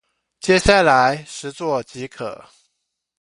[0.39, 2.45] 接下來實作即可